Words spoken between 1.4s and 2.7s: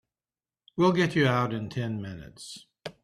in ten minutes.